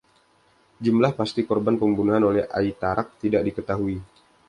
Jumlah 0.85 1.11
pasti 1.19 1.41
korban 1.49 1.75
pembunuhan 1.81 2.23
oleh 2.29 2.43
Aitarak 2.59 3.07
tidak 3.23 3.41
diketahui. 3.47 3.97